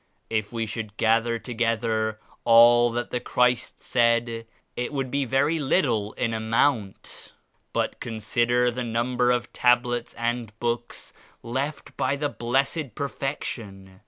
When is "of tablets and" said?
9.29-10.57